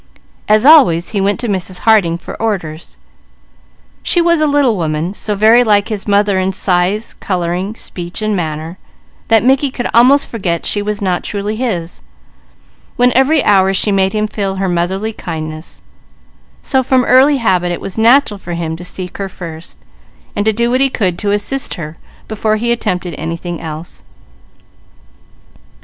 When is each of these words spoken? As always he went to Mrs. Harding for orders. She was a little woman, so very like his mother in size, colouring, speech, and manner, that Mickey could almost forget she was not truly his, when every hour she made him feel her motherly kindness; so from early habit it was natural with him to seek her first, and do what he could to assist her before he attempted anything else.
As 0.49 0.65
always 0.65 1.09
he 1.09 1.21
went 1.21 1.39
to 1.41 1.47
Mrs. 1.47 1.81
Harding 1.81 2.17
for 2.17 2.33
orders. 2.41 2.97
She 4.01 4.19
was 4.19 4.41
a 4.41 4.47
little 4.47 4.75
woman, 4.75 5.13
so 5.13 5.35
very 5.35 5.63
like 5.63 5.89
his 5.89 6.07
mother 6.07 6.39
in 6.39 6.53
size, 6.53 7.13
colouring, 7.13 7.75
speech, 7.75 8.19
and 8.23 8.35
manner, 8.35 8.79
that 9.27 9.43
Mickey 9.43 9.69
could 9.69 9.85
almost 9.93 10.25
forget 10.27 10.65
she 10.65 10.81
was 10.81 11.03
not 11.03 11.23
truly 11.23 11.55
his, 11.55 12.01
when 12.95 13.11
every 13.13 13.43
hour 13.43 13.75
she 13.75 13.91
made 13.91 14.13
him 14.13 14.25
feel 14.25 14.55
her 14.55 14.67
motherly 14.67 15.13
kindness; 15.13 15.83
so 16.63 16.81
from 16.81 17.05
early 17.05 17.37
habit 17.37 17.71
it 17.71 17.79
was 17.79 17.95
natural 17.95 18.41
with 18.43 18.57
him 18.57 18.75
to 18.77 18.83
seek 18.83 19.19
her 19.19 19.29
first, 19.29 19.77
and 20.35 20.47
do 20.55 20.71
what 20.71 20.81
he 20.81 20.89
could 20.89 21.19
to 21.19 21.29
assist 21.29 21.75
her 21.75 21.95
before 22.27 22.55
he 22.55 22.71
attempted 22.71 23.13
anything 23.19 23.61
else. 23.61 24.01